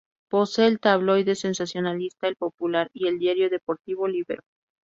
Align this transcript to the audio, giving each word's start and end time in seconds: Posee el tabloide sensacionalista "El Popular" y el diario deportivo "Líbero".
Posee 0.31 0.65
el 0.65 0.79
tabloide 0.79 1.35
sensacionalista 1.35 2.27
"El 2.27 2.35
Popular" 2.35 2.89
y 2.91 3.05
el 3.07 3.19
diario 3.19 3.51
deportivo 3.51 4.07
"Líbero". 4.07 4.41